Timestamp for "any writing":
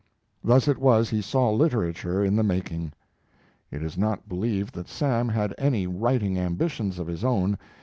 5.59-6.39